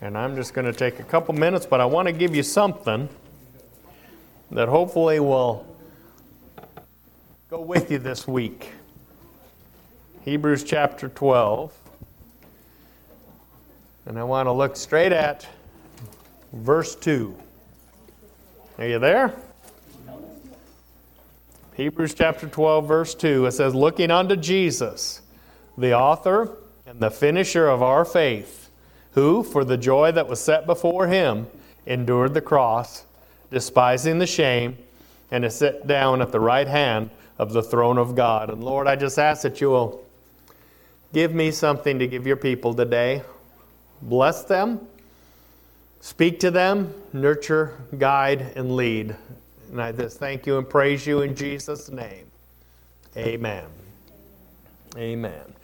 [0.00, 2.42] And I'm just going to take a couple minutes, but I want to give you
[2.42, 3.08] something
[4.50, 5.66] that hopefully will
[7.48, 8.72] go with you this week.
[10.24, 11.72] Hebrews chapter 12.
[14.04, 15.46] And I want to look straight at
[16.52, 17.34] verse 2.
[18.78, 19.34] Are you there?
[21.74, 23.46] Hebrews chapter 12, verse 2.
[23.46, 25.22] It says, Looking unto Jesus,
[25.78, 26.56] the author
[26.86, 28.65] and the finisher of our faith
[29.16, 31.46] who, for the joy that was set before him,
[31.86, 33.04] endured the cross,
[33.50, 34.76] despising the shame,
[35.30, 38.50] and is set down at the right hand of the throne of God.
[38.50, 40.04] And Lord, I just ask that you will
[41.14, 43.22] give me something to give your people today.
[44.02, 44.86] Bless them,
[46.00, 49.16] speak to them, nurture, guide, and lead.
[49.72, 52.26] And I just thank you and praise you in Jesus' name.
[53.16, 53.64] Amen.
[54.98, 55.55] Amen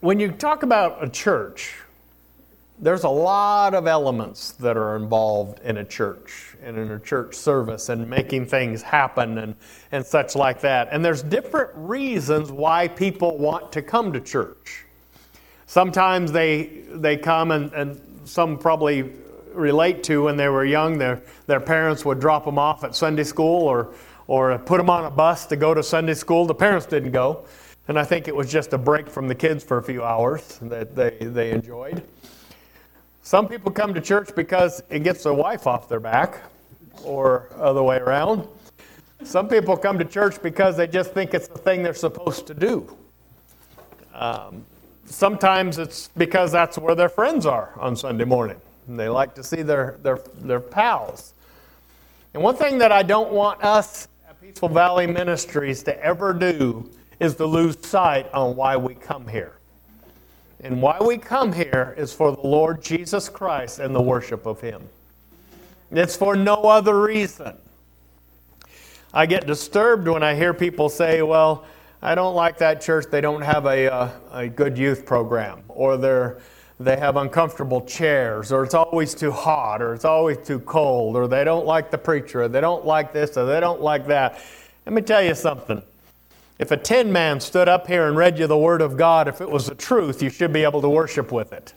[0.00, 1.74] when you talk about a church,
[2.78, 7.34] there's a lot of elements that are involved in a church and in a church
[7.34, 9.54] service and making things happen and,
[9.92, 10.88] and such like that.
[10.90, 14.86] And there's different reasons why people want to come to church.
[15.66, 19.12] Sometimes they, they come and, and some probably
[19.52, 23.24] relate to when they were young, their, their parents would drop them off at Sunday
[23.24, 23.92] school or,
[24.26, 26.46] or put them on a bus to go to Sunday school.
[26.46, 27.44] The parents didn't go.
[27.90, 30.60] And I think it was just a break from the kids for a few hours
[30.62, 32.04] that they, they enjoyed.
[33.22, 36.38] Some people come to church because it gets their wife off their back,
[37.02, 38.46] or other way around.
[39.24, 42.54] Some people come to church because they just think it's the thing they're supposed to
[42.54, 42.96] do.
[44.14, 44.64] Um,
[45.06, 48.60] sometimes it's because that's where their friends are on Sunday morning.
[48.86, 51.34] And they like to see their, their, their pals.
[52.34, 56.88] And one thing that I don't want us at Peaceful Valley Ministries to ever do
[57.20, 59.52] is to lose sight on why we come here.
[60.62, 64.60] And why we come here is for the Lord Jesus Christ and the worship of
[64.60, 64.82] Him.
[65.90, 67.56] It's for no other reason.
[69.12, 71.64] I get disturbed when I hear people say, well,
[72.02, 73.06] I don't like that church.
[73.10, 76.38] They don't have a, a, uh, a good youth program, or they're,
[76.78, 81.26] they have uncomfortable chairs, or it's always too hot, or it's always too cold, or
[81.26, 84.40] they don't like the preacher, or they don't like this, or they don't like that.
[84.86, 85.82] Let me tell you something.
[86.60, 89.40] If a tin man stood up here and read you the Word of God, if
[89.40, 91.72] it was the truth, you should be able to worship with it.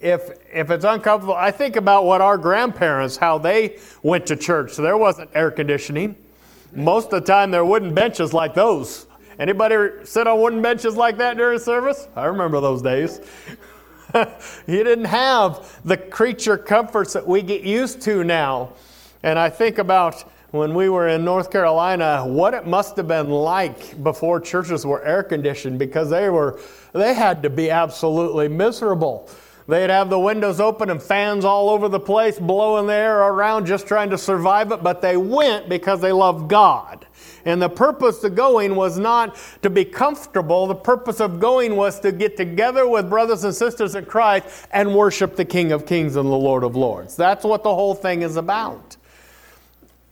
[0.00, 4.72] If, if it's uncomfortable, I think about what our grandparents, how they went to church.
[4.72, 6.16] So there wasn't air conditioning.
[6.72, 9.06] Most of the time, there wooden benches like those.
[9.38, 12.08] Anybody sit on wooden benches like that during service?
[12.16, 13.20] I remember those days.
[14.66, 18.72] you didn't have the creature comforts that we get used to now.
[19.22, 23.28] And I think about when we were in North Carolina what it must have been
[23.28, 26.60] like before churches were air conditioned because they were
[26.92, 29.28] they had to be absolutely miserable.
[29.66, 33.66] They'd have the windows open and fans all over the place blowing the air around
[33.66, 37.04] just trying to survive it, but they went because they loved God.
[37.44, 40.68] And the purpose of going was not to be comfortable.
[40.68, 44.94] The purpose of going was to get together with brothers and sisters in Christ and
[44.94, 47.16] worship the King of Kings and the Lord of Lords.
[47.16, 48.93] That's what the whole thing is about.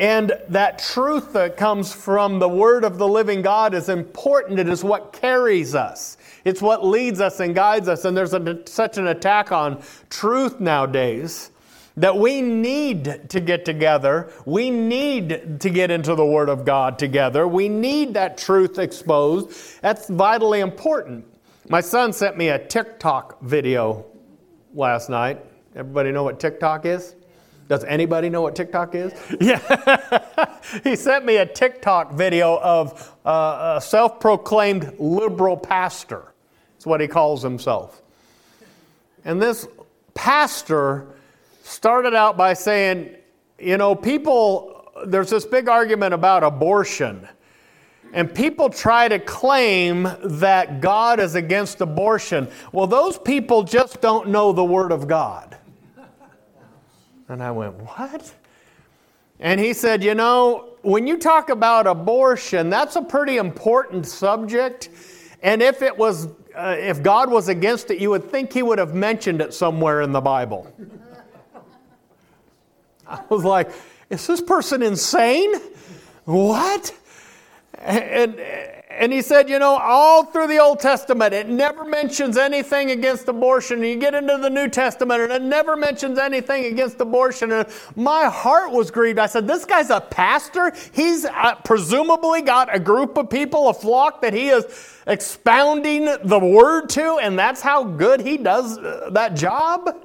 [0.02, 4.58] And that truth that comes from the Word of the living God is important.
[4.58, 8.04] It is what carries us, it's what leads us and guides us.
[8.04, 9.80] And there's a, such an attack on
[10.10, 11.52] truth nowadays
[11.96, 14.32] that we need to get together.
[14.44, 17.46] We need to get into the Word of God together.
[17.46, 19.80] We need that truth exposed.
[19.82, 21.24] That's vitally important.
[21.68, 24.04] My son sent me a TikTok video
[24.74, 25.44] last night.
[25.76, 27.14] Everybody know what TikTok is?
[27.68, 29.12] Does anybody know what TikTok is?
[29.40, 30.58] Yeah.
[30.84, 36.32] he sent me a TikTok video of uh, a self proclaimed liberal pastor.
[36.74, 38.02] That's what he calls himself.
[39.24, 39.66] And this
[40.14, 41.06] pastor
[41.62, 43.16] started out by saying,
[43.58, 47.28] you know, people, there's this big argument about abortion.
[48.12, 52.48] And people try to claim that God is against abortion.
[52.72, 55.56] Well, those people just don't know the Word of God.
[57.28, 58.34] And I went, What?
[59.40, 64.90] And he said, You know, when you talk about abortion, that's a pretty important subject.
[65.42, 68.78] And if it was, uh, if God was against it, you would think he would
[68.78, 70.72] have mentioned it somewhere in the Bible.
[73.06, 73.70] I was like,
[74.10, 75.54] Is this person insane?
[76.24, 76.94] What?
[77.78, 78.38] And,
[78.98, 83.28] and he said, you know, all through the Old Testament, it never mentions anything against
[83.28, 83.78] abortion.
[83.78, 87.52] And you get into the New Testament, and it never mentions anything against abortion.
[87.52, 87.66] And
[87.96, 89.18] my heart was grieved.
[89.18, 90.72] I said, this guy's a pastor.
[90.92, 94.64] He's uh, presumably got a group of people, a flock that he is
[95.06, 100.04] expounding the word to, and that's how good he does uh, that job.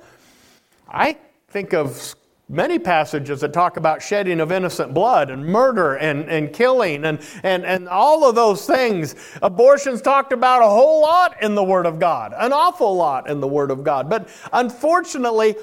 [0.89, 1.18] I
[1.50, 2.16] think of
[2.49, 7.19] many passages that talk about shedding of innocent blood and murder and, and killing and,
[7.44, 9.15] and, and all of those things.
[9.41, 13.41] Abortion's talked about a whole lot in the Word of God, an awful lot in
[13.41, 14.09] the Word of God.
[14.09, 15.55] But unfortunately,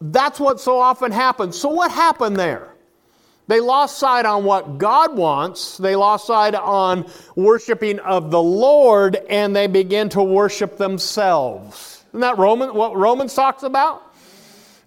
[0.00, 1.58] that's what so often happens.
[1.58, 2.74] So, what happened there?
[3.46, 5.78] They lost sight on what God wants.
[5.78, 12.04] They lost sight on worshiping of the Lord, and they begin to worship themselves.
[12.10, 14.07] Isn't that Roman, what Romans talks about?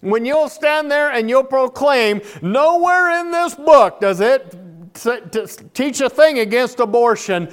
[0.02, 4.54] When you'll stand there and you'll proclaim, nowhere in this book does it
[5.74, 7.48] teach a thing against abortion,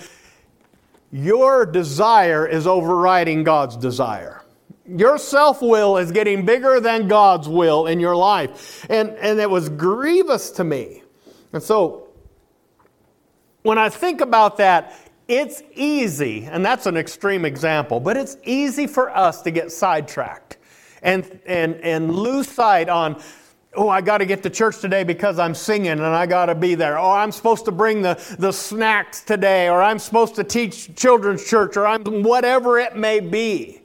[1.11, 4.43] your desire is overriding God's desire.
[4.87, 8.85] Your self will is getting bigger than God's will in your life.
[8.89, 11.03] And, and it was grievous to me.
[11.53, 12.07] And so,
[13.61, 14.95] when I think about that,
[15.27, 20.57] it's easy, and that's an extreme example, but it's easy for us to get sidetracked
[21.01, 23.21] and, and, and lose sight on,
[23.75, 26.55] oh, I got to get to church today because I'm singing and I got to
[26.55, 26.97] be there.
[26.97, 29.69] Oh, I'm supposed to bring the, the snacks today.
[29.69, 31.77] Or I'm supposed to teach children's church.
[31.77, 33.81] Or I'm whatever it may be.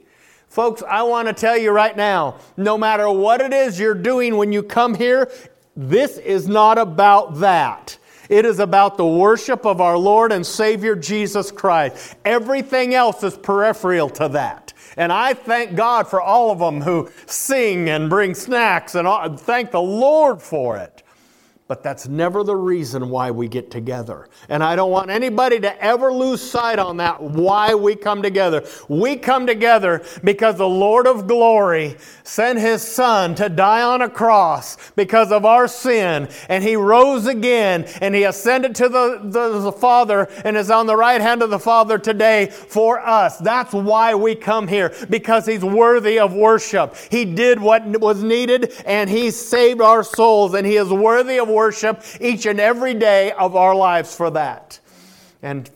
[0.49, 4.37] Folks, I want to tell you right now no matter what it is you're doing
[4.37, 5.29] when you come here,
[5.75, 7.97] this is not about that.
[8.29, 12.15] It is about the worship of our Lord and Savior Jesus Christ.
[12.23, 14.64] Everything else is peripheral to that.
[14.97, 19.71] And I thank God for all of them who sing and bring snacks and thank
[19.71, 21.03] the Lord for it.
[21.67, 24.27] But that's never the reason why we get together.
[24.49, 28.63] And I don't want anybody to ever lose sight on that, why we come together.
[28.87, 34.09] We come together because the Lord of glory sent his son to die on a
[34.09, 36.29] cross because of our sin.
[36.49, 40.85] And he rose again and he ascended to the, the, the Father and is on
[40.85, 43.39] the right hand of the Father today for us.
[43.39, 46.95] That's why we come here, because he's worthy of worship.
[47.09, 51.54] He did what was needed and he saved our souls and he is worthy of
[51.55, 54.79] worship each and every day of our lives for that.
[55.41, 55.69] And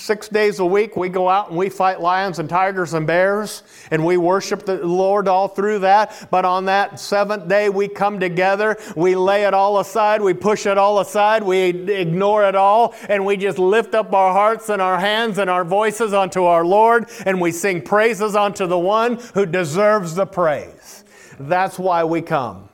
[0.00, 3.62] six days a week we go out and we fight lions and tigers and bears
[3.90, 6.28] and we worship the lord all through that.
[6.30, 10.64] But on that seventh day we come together we lay it all aside we push
[10.64, 14.80] it all aside we ignore it all and we just lift up our hearts and
[14.80, 19.18] our hands and our voices unto our lord and we sing praises unto the one
[19.34, 21.04] who deserves the praise.
[21.38, 22.69] That's why we come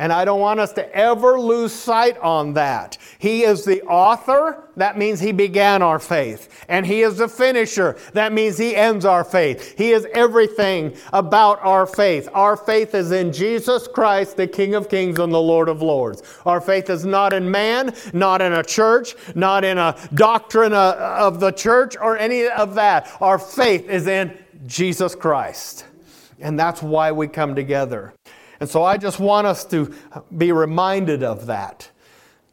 [0.00, 2.96] and I don't want us to ever lose sight on that.
[3.18, 6.64] He is the author, that means He began our faith.
[6.70, 9.76] And He is the finisher, that means He ends our faith.
[9.76, 12.30] He is everything about our faith.
[12.32, 16.22] Our faith is in Jesus Christ, the King of Kings and the Lord of Lords.
[16.46, 21.16] Our faith is not in man, not in a church, not in a doctrine uh,
[21.20, 23.06] of the church or any of that.
[23.20, 24.34] Our faith is in
[24.66, 25.84] Jesus Christ.
[26.38, 28.14] And that's why we come together.
[28.60, 29.92] And so I just want us to
[30.36, 31.90] be reminded of that.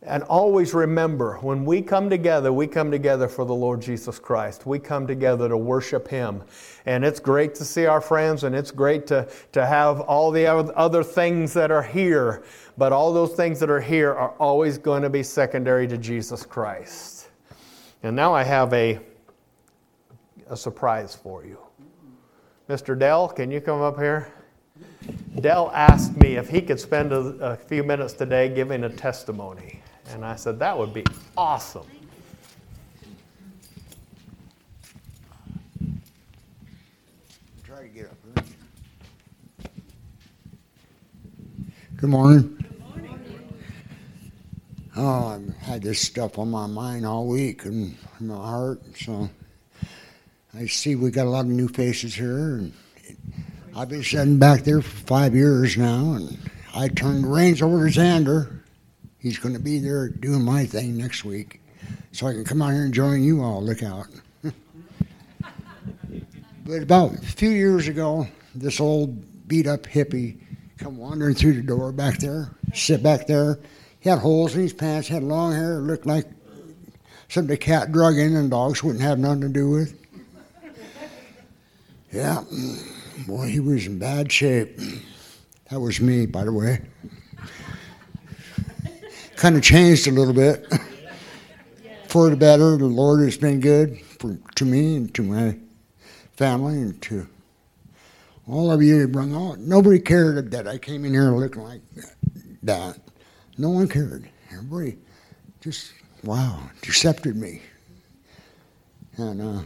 [0.04, 4.65] And always remember when we come together, we come together for the Lord Jesus Christ.
[4.65, 6.44] We come together to worship Him.
[6.86, 10.48] And it's great to see our friends, and it's great to, to have all the
[10.48, 12.44] other things that are here.
[12.77, 16.45] But all those things that are here are always going to be secondary to Jesus
[16.45, 17.30] Christ.
[18.01, 19.00] And now I have a,
[20.50, 21.57] a surprise for you.
[22.69, 22.98] Mr.
[22.98, 24.31] Dell, can you come up here?
[25.39, 29.81] Dell asked me if he could spend a, a, few minutes today giving a testimony.
[30.09, 31.04] And I said, that would be
[31.37, 31.85] awesome.
[37.64, 38.45] Try to get up.
[41.97, 42.42] Good morning.
[42.57, 43.49] Good morning.
[44.95, 48.81] Oh, I've had this stuff on my mind all week and in my heart.
[48.97, 49.30] So
[50.56, 52.57] I see we got a lot of new faces here.
[52.57, 52.73] And
[53.78, 56.36] I've been sitting back there for five years now, and
[56.74, 58.62] I turned the reins over to Xander.
[59.19, 61.62] He's going to be there doing my thing next week,
[62.12, 63.64] so I can come out here and join you all.
[63.64, 64.07] Look out.
[66.66, 70.40] but about a few years ago, this old beat up hippie
[70.80, 73.60] come wandering through the door back there, sit back there.
[74.00, 76.26] He had holes in his pants, had long hair, looked like
[77.30, 79.94] something a cat drug in and dogs wouldn't have nothing to do with.
[82.12, 82.44] Yeah.
[83.26, 84.80] Boy, he was in bad shape.
[85.69, 86.81] That was me, by the way.
[89.36, 90.68] kind of changed a little bit.
[92.07, 94.00] For the better, the Lord has been good.
[94.19, 95.57] for, to me and to my
[96.36, 97.28] family and to
[98.47, 101.81] all of you all nobody cared that I came in here looking like
[102.64, 103.00] that.
[103.57, 104.30] No one cared.
[104.52, 104.97] Everybody
[105.59, 105.94] just
[106.24, 107.62] wow, accepted me.
[109.18, 109.64] And uh,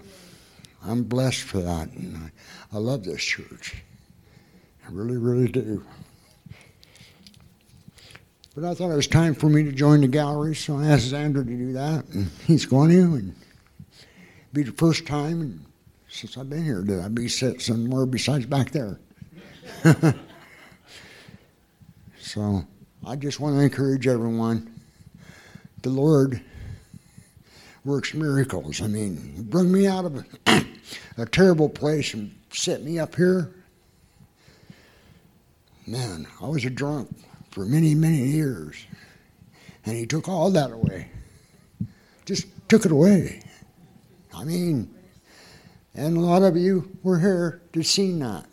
[0.83, 1.89] I'm blessed for that.
[1.91, 3.83] And I, I love this church.
[4.85, 5.83] I really, really do.
[8.53, 11.11] But I thought it was time for me to join the gallery, so I asked
[11.11, 13.35] Xander to do that, and he's going to, and
[14.51, 15.65] be the first time
[16.09, 18.99] since I've been here that I be sit somewhere besides back there.
[22.19, 22.65] so
[23.07, 24.81] I just want to encourage everyone.
[25.83, 26.41] The Lord
[27.85, 28.81] works miracles.
[28.81, 30.25] I mean, brought me out of
[31.17, 33.53] a, terrible place and set me up here.
[35.87, 37.09] Man, I was a drunk
[37.51, 38.85] for many, many years.
[39.85, 41.09] And he took all that away.
[42.25, 43.41] Just took it away.
[44.33, 44.93] I mean,
[45.95, 48.45] and a lot of you were here to see that.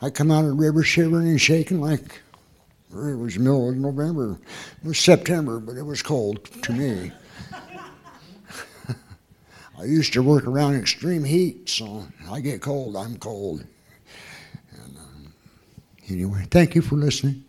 [0.00, 2.20] I come out of the river shivering and shaking like
[2.92, 4.38] it was middle of November.
[4.84, 7.12] It was September, but it was cold to me.
[9.82, 13.66] I used to work around extreme heat, so I get cold, I'm cold.
[14.70, 15.34] And, um,
[16.08, 17.42] anyway, thank you for listening.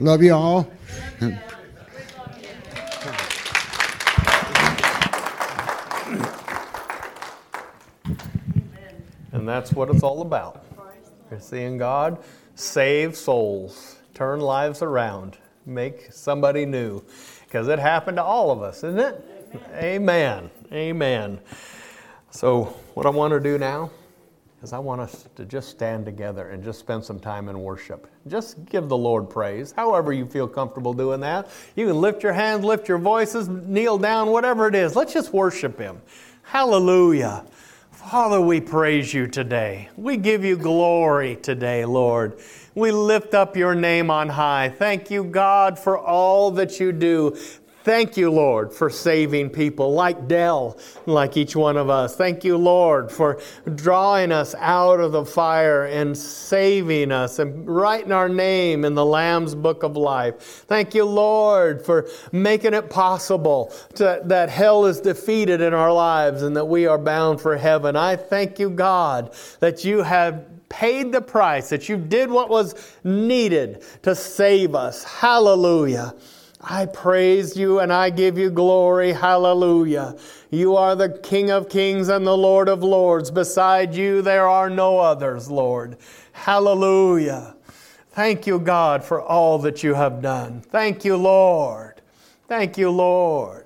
[0.00, 0.68] Love you all.
[1.20, 1.38] And
[9.48, 10.64] that's what it's all about.
[11.30, 12.18] You're seeing God
[12.56, 17.00] save souls, turn lives around, make somebody new.
[17.46, 19.31] Because it happened to all of us, isn't it?
[19.74, 20.50] Amen.
[20.72, 21.40] Amen.
[22.30, 23.90] So, what I want to do now
[24.62, 28.08] is I want us to just stand together and just spend some time in worship.
[28.28, 31.50] Just give the Lord praise, however you feel comfortable doing that.
[31.74, 34.94] You can lift your hands, lift your voices, kneel down, whatever it is.
[34.94, 36.00] Let's just worship Him.
[36.42, 37.44] Hallelujah.
[37.90, 39.88] Father, we praise you today.
[39.96, 42.38] We give you glory today, Lord.
[42.74, 44.70] We lift up your name on high.
[44.70, 47.36] Thank you, God, for all that you do.
[47.84, 52.14] Thank you, Lord, for saving people like Dell, like each one of us.
[52.14, 53.40] Thank you, Lord, for
[53.74, 59.04] drawing us out of the fire and saving us and writing our name in the
[59.04, 60.64] Lamb's book of life.
[60.68, 66.42] Thank you, Lord, for making it possible to, that hell is defeated in our lives
[66.42, 67.96] and that we are bound for heaven.
[67.96, 72.96] I thank you, God, that you have paid the price, that you did what was
[73.02, 75.02] needed to save us.
[75.02, 76.14] Hallelujah.
[76.62, 79.12] I praise you and I give you glory.
[79.12, 80.16] Hallelujah.
[80.50, 83.30] You are the King of kings and the Lord of lords.
[83.30, 85.96] Beside you, there are no others, Lord.
[86.32, 87.56] Hallelujah.
[88.10, 90.60] Thank you, God, for all that you have done.
[90.60, 92.00] Thank you, Lord.
[92.46, 93.61] Thank you, Lord.